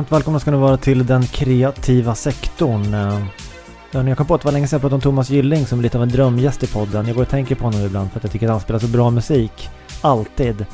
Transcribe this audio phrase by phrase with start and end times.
[0.00, 2.94] varmt välkomna ska ni vara till den kreativa sektorn.
[2.94, 5.78] Eh, jag kom på att det var länge sedan jag pratade om Thomas Gylling som
[5.78, 7.06] är lite av en drömgäst i podden.
[7.06, 8.86] Jag går och tänker på honom ibland för att jag tycker att han spelar så
[8.86, 9.70] bra musik.
[10.00, 10.66] Alltid.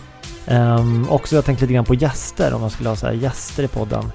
[0.48, 3.62] Um, också jag tänkte lite grann på gäster, om man skulle ha så här gäster
[3.62, 4.12] i podden.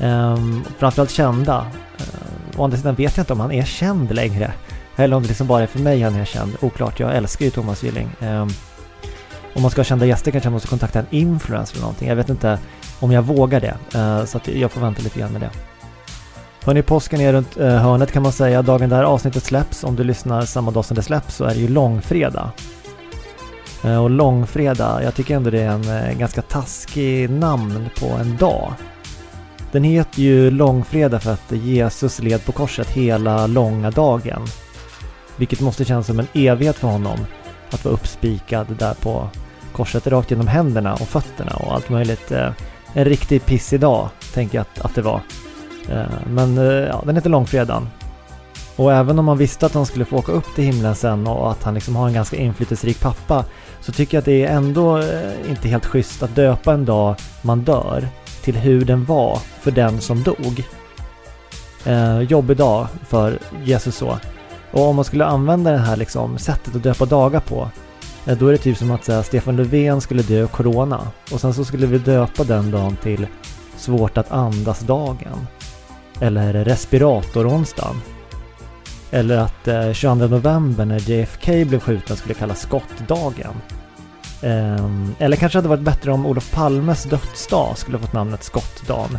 [0.00, 1.66] Um, framförallt kända.
[2.00, 4.52] Uh, å andra sidan vet jag inte om han är känd längre.
[4.96, 6.56] Eller om det liksom bara är för mig han är känd.
[6.60, 8.10] Oklart, jag älskar ju Thomas Gylling.
[8.20, 8.50] Um,
[9.54, 12.08] om man ska ha kända gäster kanske jag måste kontakta en influencer eller någonting.
[12.08, 12.58] Jag vet inte
[13.02, 13.98] om jag vågar det.
[13.98, 15.50] Uh, så att jag får vänta lite grann med det.
[16.64, 18.62] Hörni, påsken är runt uh, hörnet kan man säga.
[18.62, 21.60] Dagen där avsnittet släpps, om du lyssnar samma dag som det släpps, så är det
[21.60, 22.50] ju långfredag.
[23.84, 28.72] Uh, och långfredag, jag tycker ändå det är en ganska taskig namn på en dag.
[29.72, 34.46] Den heter ju långfredag för att Jesus led på korset hela långa dagen.
[35.36, 37.18] Vilket måste kännas som en evighet för honom
[37.70, 39.28] att vara uppspikad där på
[39.72, 42.32] korset rakt genom händerna och fötterna och allt möjligt.
[42.92, 45.20] En riktig pissig dag, tänker jag att, att det var.
[45.90, 47.88] Eh, men eh, ja, den heter Långfredagen.
[48.76, 51.50] Och även om man visste att han skulle få åka upp till himlen sen och
[51.50, 53.44] att han liksom har en ganska inflytelserik pappa
[53.80, 57.16] så tycker jag att det är ändå eh, inte helt schysst att döpa en dag
[57.42, 58.08] man dör
[58.42, 60.64] till hur den var för den som dog.
[61.84, 64.18] Eh, jobbig dag för Jesus så.
[64.70, 67.70] Och om man skulle använda det här liksom, sättet att döpa dagar på,
[68.26, 71.54] Eh, då är det typ som att säga, Stefan Löfven skulle dö corona och sen
[71.54, 73.26] så skulle vi döpa den dagen till
[73.76, 75.46] svårt att andas-dagen.
[76.20, 78.00] Eller respiratoronsdagen.
[79.10, 83.54] Eller att eh, 22 november när JFK blev skjuten skulle kallas skottdagen.
[84.42, 89.18] Eh, eller kanske hade varit bättre om Olof Palmes dödsdag skulle fått namnet skottdagen.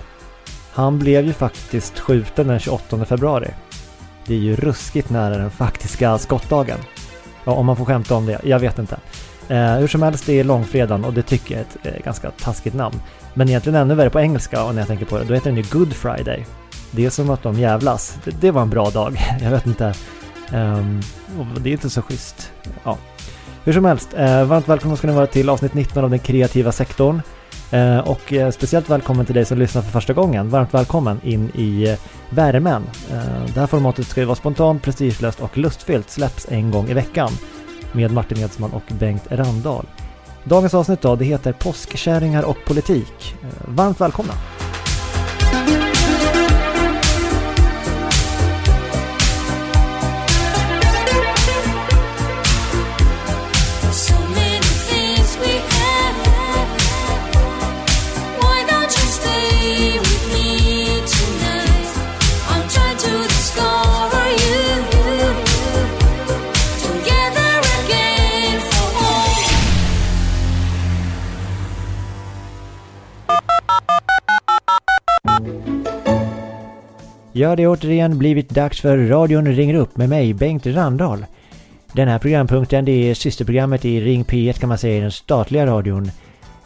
[0.74, 3.50] Han blev ju faktiskt skjuten den 28 februari.
[4.26, 6.80] Det är ju ruskigt nära den faktiska skottdagen.
[7.46, 8.98] Ja, om man får skämta om det, jag vet inte.
[9.48, 12.32] Eh, hur som helst, det är långfredagen och det tycker jag är ett eh, ganska
[12.32, 13.02] taskigt namn.
[13.34, 15.58] Men egentligen ännu värre på engelska och när jag tänker på det, då heter den
[15.58, 16.46] ju Good Friday.
[16.92, 18.18] Det är som att de jävlas.
[18.24, 19.94] Det, det var en bra dag, jag vet inte.
[20.54, 21.02] Um,
[21.58, 22.52] det är inte så schysst.
[22.84, 22.98] Ja.
[23.64, 26.72] Hur som helst, eh, varmt välkomna ska ni vara till avsnitt 19 av den kreativa
[26.72, 27.22] sektorn.
[27.74, 30.50] Eh, och eh, speciellt välkommen till dig som lyssnar för första gången.
[30.50, 31.98] Varmt välkommen in i eh,
[32.30, 32.84] värmen.
[33.54, 36.10] Det här formatet ska ju vara spontant, prestigelöst och lustfyllt.
[36.10, 37.32] Släpps en gång i veckan
[37.92, 39.86] med Martin Edsman och Bengt Randahl.
[40.44, 43.36] Dagens avsnitt då, det heter Påskkärringar och politik.
[43.66, 44.34] Varmt välkomna!
[77.36, 81.26] Ja, det har återigen blivit dags för radion ringer upp med mig, Bengt Randahl.
[81.94, 85.66] Den här programpunkten det är systerprogrammet i Ring P1 kan man säga i den statliga
[85.66, 86.12] radion.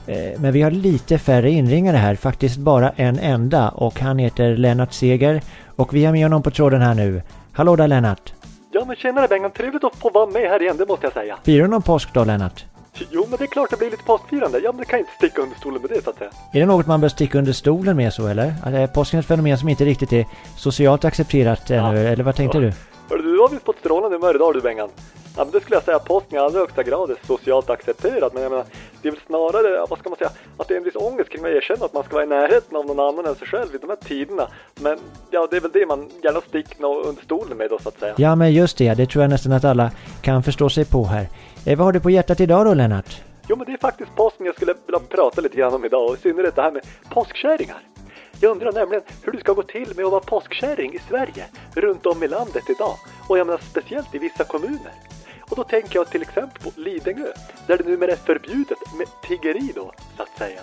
[0.08, 4.58] Eh, men vi har lite färre inringare här, faktiskt bara en enda och han heter
[4.58, 5.42] Lennart Seger
[5.76, 7.22] och vi har med honom på tråden här nu.
[7.52, 8.34] Hallå där Lennart!
[8.72, 11.38] Ja men tjenare Bengan, trevligt att få vara med här igen, det måste jag säga.
[11.44, 12.66] Firar du någon påsk då Lennart?
[13.12, 14.60] Jo, men det är klart det blir lite påskfirande.
[14.60, 16.30] Ja, men det kan inte sticka under stolen med det så att säga.
[16.54, 18.54] Är det något man bör sticka under stolen med så eller?
[18.66, 20.26] Är påsken ett fenomen som inte riktigt är
[20.58, 22.62] socialt accepterat ännu, eller vad tänkte ja.
[22.62, 22.74] du?
[23.10, 24.90] Hörru, du har visst fått strålande humör idag du Bengan.
[25.38, 28.32] Ja, men det skulle jag säga att påsken i allra högsta grad är socialt accepterad.
[28.34, 28.66] Men jag menar,
[29.02, 31.46] det är väl snarare, vad ska man säga, att det är en viss ångest kring
[31.46, 33.78] att erkänna att man ska vara i närheten av någon annan än sig själv i
[33.78, 34.48] de här tiderna.
[34.76, 35.00] Men
[35.32, 38.14] ja, det är väl det man gärna sticker under stolen med då så att säga.
[38.18, 39.92] Ja, men just det, det tror jag nästan att alla
[40.22, 41.28] kan förstå sig på här.
[41.68, 43.22] Eh, vad har du på hjärtat idag då, Lennart?
[43.48, 46.16] Jo, men det är faktiskt påsken jag skulle vilja prata lite grann om idag och
[46.16, 47.82] i synnerhet det här med påskkärringar.
[48.42, 51.46] Jag undrar nämligen hur det ska gå till med att vara påskkärring i Sverige,
[51.76, 52.96] runt om i landet idag.
[53.28, 54.94] Och jag menar speciellt i vissa kommuner.
[55.50, 57.28] Och då tänker jag till exempel på Lidingö,
[57.68, 60.62] där det numera är förbjudet med tiggeri då, så att säga.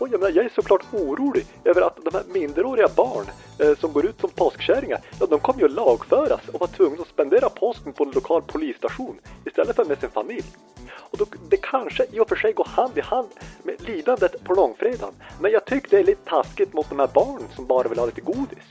[0.00, 3.24] Och jag, menar, jag är såklart orolig över att de här minderåriga barn
[3.58, 7.02] eh, som går ut som påskkärringar, ja, de kommer ju att lagföras och vara tvungna
[7.02, 10.44] att spendera påsken på en lokal polisstation istället för med sin familj.
[10.92, 13.28] Och då, det kanske i och för sig går hand i hand
[13.62, 15.14] med lidandet på långfredagen.
[15.40, 18.06] Men jag tycker det är lite taskigt mot de här barnen som bara vill ha
[18.06, 18.68] lite godis.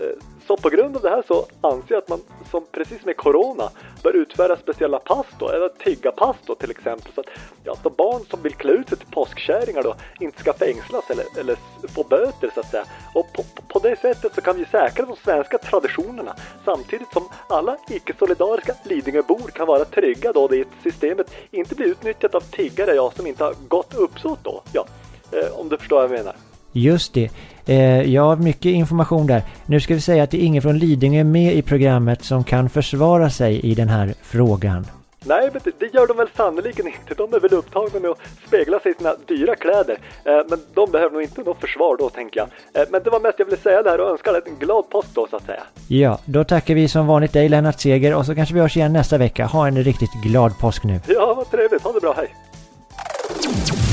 [0.00, 3.16] Eh, så på grund av det här så anser jag att man som precis med
[3.16, 3.70] Corona
[4.02, 7.12] bör utföra speciella pass då, eller tiggarpass då till exempel.
[7.14, 7.26] Så att
[7.64, 11.24] ja, de barn som vill klä ut sig till påskkärringar då inte ska fängslas eller,
[11.40, 11.56] eller
[11.94, 12.84] få böter så att säga.
[13.14, 17.76] Och på, på det sättet så kan vi säkra de svenska traditionerna samtidigt som alla
[17.88, 23.26] icke-solidariska Lidingöbor kan vara trygga då det systemet inte blir utnyttjat av tiggare ja, som
[23.26, 24.62] inte har gott uppsåt då.
[24.72, 24.86] Ja,
[25.32, 26.47] eh, om du förstår vad jag menar.
[26.72, 27.30] Just det.
[27.66, 29.42] Eh, jag har mycket information där.
[29.66, 32.70] Nu ska vi säga att det är ingen från Lidingö med i programmet som kan
[32.70, 34.86] försvara sig i den här frågan.
[35.24, 37.14] Nej, men det, det gör de väl sannoliken inte.
[37.16, 39.98] De är väl upptagna med att spegla sig i sina dyra kläder.
[40.24, 42.48] Eh, men de behöver nog inte något försvar då, tänker jag.
[42.82, 45.26] Eh, men det var mest jag ville säga där och önska en glad påsk då,
[45.30, 45.62] så att säga.
[45.88, 48.92] Ja, då tackar vi som vanligt dig Lennart Seger och så kanske vi hörs igen
[48.92, 49.46] nästa vecka.
[49.46, 51.00] Ha en riktigt glad påsk nu.
[51.06, 51.82] Ja, vad trevligt.
[51.82, 52.14] Ha det bra.
[52.16, 53.87] Hej!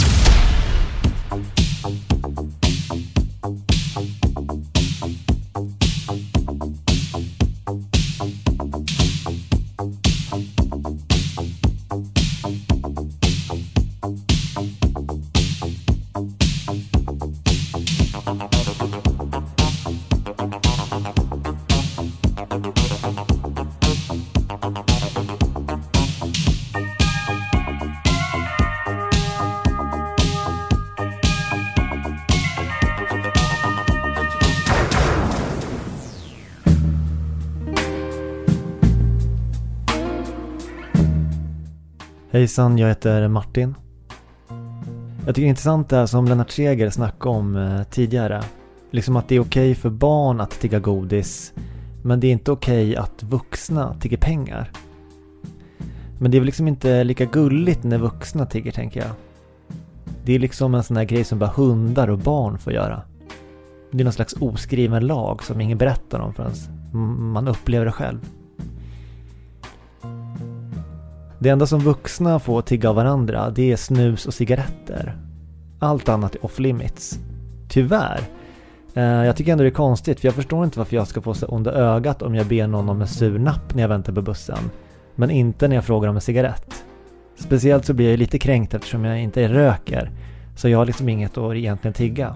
[42.36, 43.76] Hejsan, jag heter Martin.
[45.26, 48.44] Jag tycker det är intressant det här som Lennart Seger snackade om eh, tidigare.
[48.92, 51.54] Liksom att det är okej för barn att tigga godis,
[52.04, 54.72] men det är inte okej att vuxna tigger pengar.
[56.20, 59.12] Men det är väl liksom inte lika gulligt när vuxna tigger, tänker jag.
[60.24, 63.02] Det är liksom en sån här grej som bara hundar och barn får göra.
[63.92, 66.54] Det är någon slags oskriven lag som ingen berättar om förrän
[67.34, 68.20] man upplever det själv.
[71.45, 75.18] Det enda som vuxna får tigga av varandra, det är snus och cigaretter.
[75.80, 77.19] Allt annat är off limits.
[77.69, 78.21] Tyvärr.
[78.94, 81.33] Eh, jag tycker ändå det är konstigt, för jag förstår inte varför jag ska få
[81.33, 84.21] så onda ögat om jag ber någon om en sur napp när jag väntar på
[84.21, 84.57] bussen.
[85.15, 86.86] Men inte när jag frågar om en cigarett.
[87.36, 90.12] Speciellt så blir jag lite kränkt eftersom jag inte röker.
[90.56, 92.36] Så jag har liksom inget att egentligen tigga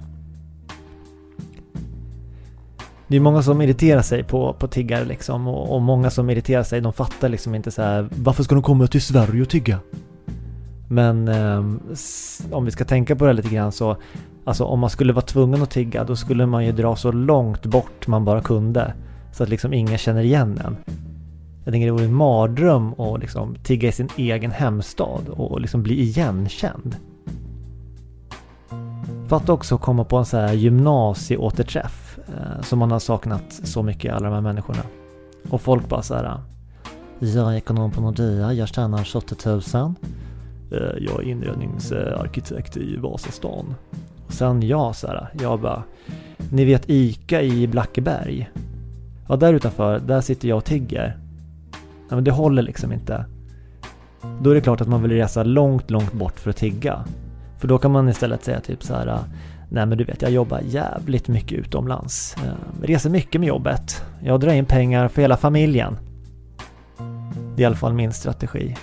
[3.10, 6.64] det är många som irriterar sig på, på tiggare liksom och, och många som irriterar
[6.64, 9.80] sig, de fattar liksom inte så här, varför ska de komma till Sverige och tigga?
[10.88, 11.60] Men eh,
[12.52, 13.98] om vi ska tänka på det lite grann så,
[14.46, 17.66] alltså om man skulle vara tvungen att tigga då skulle man ju dra så långt
[17.66, 18.94] bort man bara kunde.
[19.34, 20.78] Så att liksom ingen känner igen en.
[21.66, 25.84] Jag tänker det vore en mardröm att liksom tigga i sin egen hemstad och liksom
[25.84, 26.96] bli igenkänd.
[29.28, 32.09] Fatta också att komma på en så här gymnasieåterträff
[32.62, 34.82] som man har saknat så mycket, alla de här människorna.
[35.50, 36.40] Och folk bara så här.
[37.20, 39.36] Jag är ekonom på Nordea, jag tjänar 70
[39.78, 39.94] 000.
[40.72, 43.76] Eh, jag är inredningsarkitekt i Vasastan.
[44.28, 45.84] Och sen jag så här, jag bara.
[46.52, 48.50] Ni vet ICA i Blackeberg?
[49.28, 51.18] Ja, där utanför, där sitter jag och tigger.
[52.10, 53.26] Ja, men det håller liksom inte.
[54.42, 57.06] Då är det klart att man vill resa långt, långt bort för att tigga.
[57.58, 59.20] För då kan man istället säga typ så här,
[59.70, 62.36] nej men du vet jag jobbar jävligt mycket utomlands.
[62.80, 64.04] Jag reser mycket med jobbet.
[64.24, 65.98] Jag drar in pengar för hela familjen.
[67.56, 68.76] Det är i alla fall min strategi.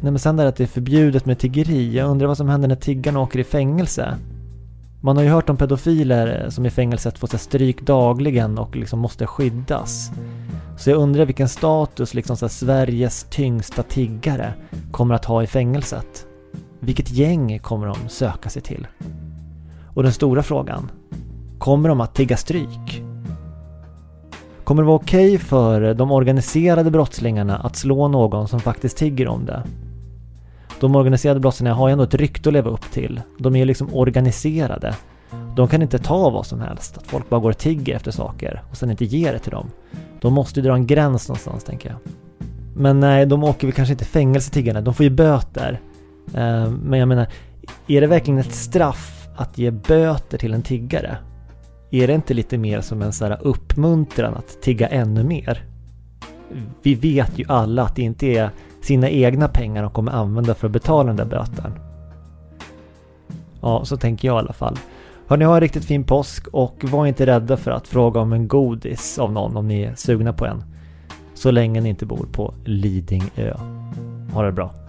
[0.00, 1.96] Nej men sen där att det är förbjudet med tiggeri.
[1.96, 4.14] Jag undrar vad som händer när tiggarna åker i fängelse.
[5.00, 8.98] Man har ju hört om pedofiler eh, som i fängelset får stryk dagligen och liksom
[8.98, 10.10] måste skyddas.
[10.78, 14.54] Så jag undrar vilken status liksom så Sveriges tyngsta tiggare
[14.90, 16.26] kommer att ha i fängelset.
[16.80, 18.86] Vilket gäng kommer de söka sig till?
[19.94, 20.90] Och den stora frågan,
[21.58, 23.02] kommer de att tigga stryk?
[24.64, 29.28] Kommer det vara okej okay för de organiserade brottslingarna att slå någon som faktiskt tigger
[29.28, 29.62] om det?
[30.80, 33.20] De organiserade brottslingarna har ju ändå ett rykte att leva upp till.
[33.38, 34.94] De är ju liksom organiserade.
[35.56, 38.62] De kan inte ta vad som helst, att folk bara går och tigger efter saker
[38.70, 39.70] och sen inte ger det till dem.
[40.20, 41.98] De måste ju dra en gräns någonstans tänker jag.
[42.76, 45.80] Men nej, de åker väl kanske inte fängelse tiggarna, de får ju böter.
[46.34, 47.26] Eh, men jag menar,
[47.86, 51.16] är det verkligen ett straff att ge böter till en tiggare?
[51.90, 55.64] Är det inte lite mer som en sån här uppmuntran att tigga ännu mer?
[56.82, 58.50] Vi vet ju alla att det inte är
[58.82, 61.72] sina egna pengar de kommer använda för att betala den där böten.
[63.60, 64.78] Ja, så tänker jag i alla fall.
[65.26, 68.48] Hörni, ha en riktigt fin påsk och var inte rädda för att fråga om en
[68.48, 70.64] godis av någon om ni är sugna på en.
[71.34, 73.54] Så länge ni inte bor på Lidingö.
[74.32, 74.83] Ha det bra.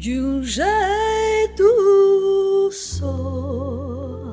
[0.00, 1.62] de um jeito
[2.72, 4.32] só.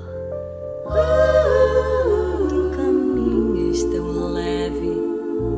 [2.74, 4.94] caminho é tão leve,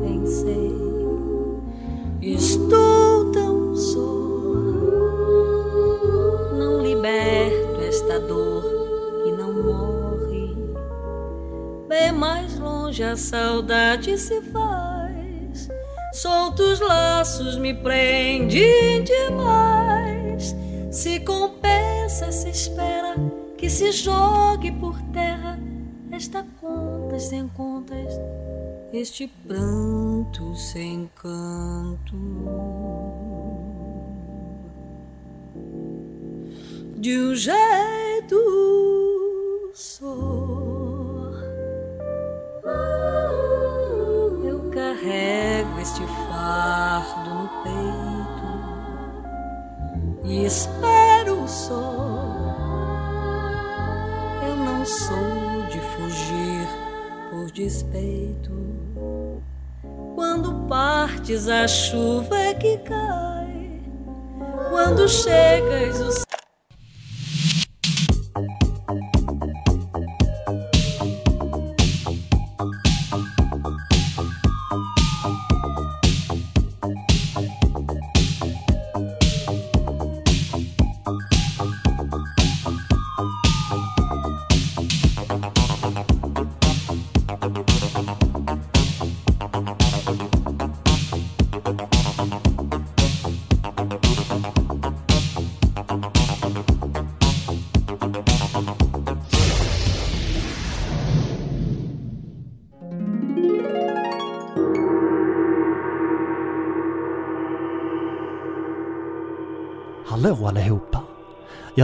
[0.02, 0.74] pensei.
[2.20, 4.00] estou tão só.
[6.58, 8.64] Não liberto esta dor
[9.22, 10.56] que não morre,
[11.88, 15.68] bem mais longe a saudade se faz.
[16.14, 19.19] Soltos laços me prendem de
[22.20, 23.14] compensa, se espera
[23.56, 25.58] que se jogue por terra
[26.12, 28.20] esta contas sem contas
[28.92, 32.16] este pranto sem canto.
[36.96, 38.36] De um jeito
[39.72, 40.04] só,
[44.44, 47.90] eu carrego este fardo no peito
[50.24, 51.79] e espero só.
[51.79, 51.79] Eu
[54.90, 56.68] sou de fugir
[57.30, 58.50] por despeito
[60.20, 63.80] quando partes, a chuva é que cai.
[64.68, 66.29] Quando chegas, o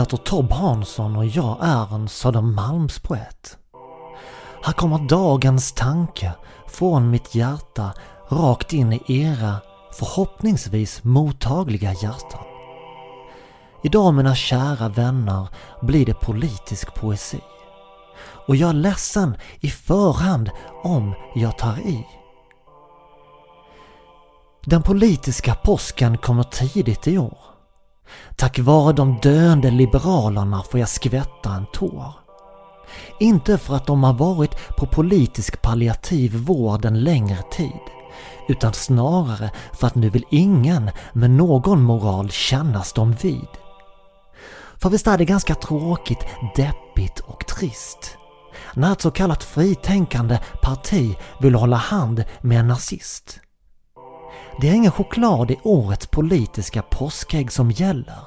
[0.06, 3.58] heter Tob Hansson och jag är en Södermalmspoet.
[4.62, 6.32] Här kommer dagens tanke
[6.66, 7.92] från mitt hjärta
[8.28, 9.56] rakt in i era
[9.92, 12.44] förhoppningsvis mottagliga hjärtan.
[13.84, 15.48] Idag mina kära vänner
[15.82, 17.40] blir det politisk poesi.
[18.46, 20.50] Och jag är ledsen i förhand
[20.84, 22.06] om jag tar i.
[24.64, 27.55] Den politiska påsken kommer tidigt i år.
[28.36, 32.12] Tack vare de döende liberalerna får jag skvätta en tår.
[33.20, 37.80] Inte för att de har varit på politisk palliativ vård en längre tid,
[38.48, 43.48] utan snarare för att nu vill ingen med någon moral kännas dem vid.
[44.76, 48.16] För visst är det ganska tråkigt, deppigt och trist
[48.74, 53.40] när ett så kallat fritänkande parti vill hålla hand med en nazist.
[54.60, 58.18] Det är ingen choklad i årets politiska påskägg som gäller.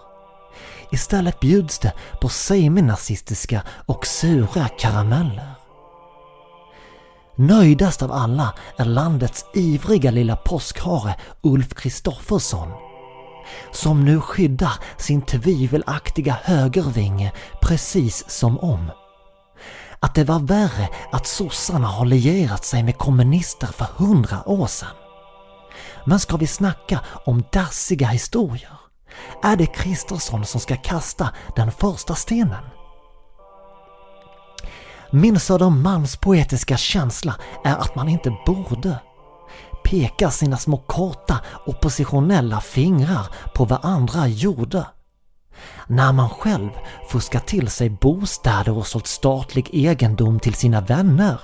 [0.91, 5.51] Istället bjuds det på seminazistiska och sura karameller.
[7.35, 12.71] Nöjdast av alla är landets ivriga lilla påskhare Ulf Kristoffersson
[13.71, 18.91] som nu skyddar sin tvivelaktiga högervinge precis som om.
[19.99, 25.08] Att det var värre att sossarna har lierat sig med kommunister för hundra år sedan.
[26.09, 28.79] Men ska vi snacka om dassiga historier
[29.43, 32.63] är det Kristersson som ska kasta den första stenen.
[35.11, 38.99] Min Södermalms poetiska känsla är att man inte borde
[39.83, 44.87] peka sina små korta oppositionella fingrar på vad andra gjorde.
[45.87, 46.69] När man själv
[47.09, 51.39] fuskat till sig bostäder och sålt statlig egendom till sina vänner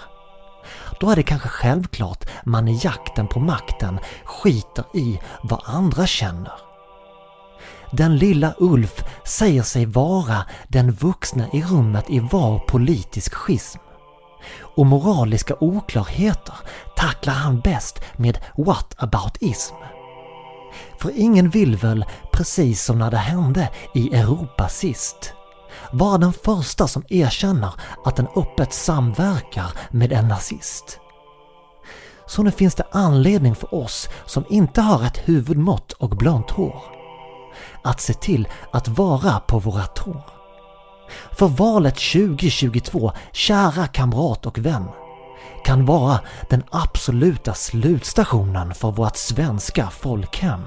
[1.00, 6.54] då är det kanske självklart man i jakten på makten skiter i vad andra känner.
[7.92, 13.80] Den lilla Ulf säger sig vara den vuxna i rummet i var politisk schism.
[14.62, 16.56] Och moraliska oklarheter
[16.96, 19.76] tacklar han bäst med what about-ism.
[21.00, 25.34] För ingen vill väl, precis som när det hände i Europa sist,
[25.92, 27.74] vara den första som erkänner
[28.06, 31.00] att den öppet samverkar med en nazist.
[32.28, 36.96] Så nu finns det anledning för oss som inte har ett huvudmått och blont hår
[37.84, 40.22] att se till att vara på våra tår.
[41.32, 44.86] För valet 2022, kära kamrat och vän,
[45.66, 50.62] kan vara den absoluta slutstationen för vårt svenska folkhem.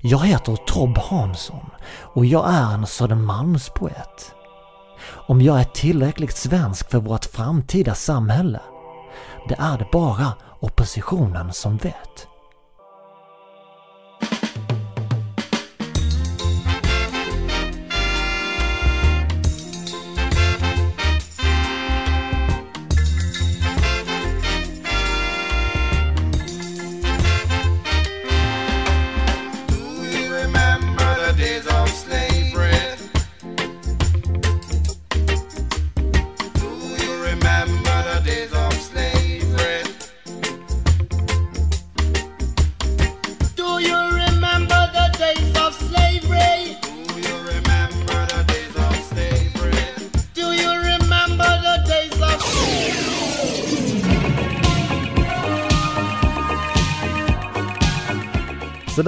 [0.00, 1.70] Jag heter Tob Hansson
[2.14, 4.34] och jag är en Södermalmspoet.
[5.04, 8.60] Om jag är tillräckligt svensk för vårt framtida samhälle,
[9.48, 12.28] det är det bara oppositionen som vet.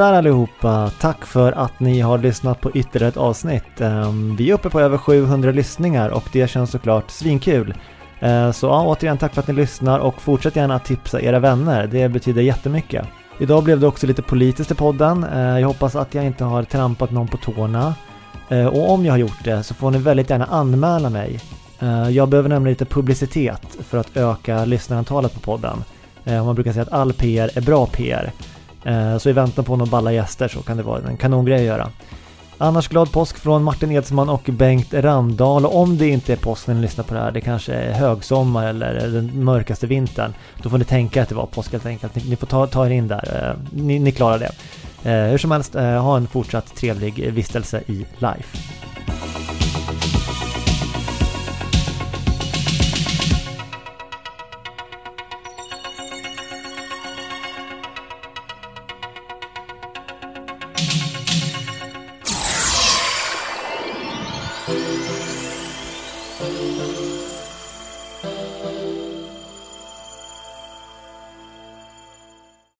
[0.01, 3.81] Sådär allihopa, tack för att ni har lyssnat på ytterligare ett avsnitt.
[3.81, 7.75] Ehm, vi är uppe på över 700 lyssningar och det känns såklart svinkul.
[8.21, 11.39] Ehm, så ja, återigen tack för att ni lyssnar och fortsätt gärna att tipsa era
[11.39, 13.07] vänner, det betyder jättemycket.
[13.39, 15.25] Idag blev det också lite politiskt i podden.
[15.25, 17.95] Ehm, jag hoppas att jag inte har trampat någon på tårna.
[18.73, 21.41] Och om jag har gjort det så får ni väldigt gärna anmäla mig.
[22.11, 25.85] Jag behöver nämligen lite publicitet för att öka lyssnarantalet på podden.
[26.25, 28.33] Man brukar säga att all PR är bra PR.
[28.85, 31.65] Eh, så i väntan på några balla gäster så kan det vara en kanongrej att
[31.65, 31.91] göra.
[32.59, 35.67] Annars glad påsk från Martin Edsman och Bengt Randahl.
[35.67, 37.93] Och om det inte är påsk när ni lyssnar på det här, det kanske är
[37.93, 40.35] högsommar eller den mörkaste vintern.
[40.63, 42.15] Då får ni tänka att det var påsk helt enkelt.
[42.15, 43.49] Ni, ni får ta, ta er in där.
[43.51, 44.53] Eh, ni, ni klarar det.
[45.11, 48.80] Eh, hur som helst, ha en fortsatt trevlig vistelse i Life.